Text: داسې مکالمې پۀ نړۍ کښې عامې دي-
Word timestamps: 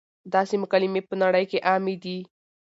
داسې 0.33 0.55
مکالمې 0.63 1.01
پۀ 1.07 1.13
نړۍ 1.23 1.45
کښې 1.51 1.59
عامې 1.69 1.95
دي- 2.03 2.17